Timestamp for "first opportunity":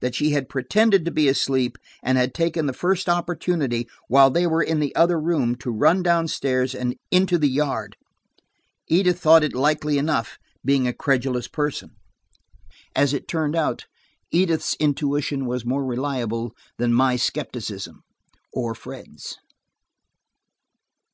2.72-3.86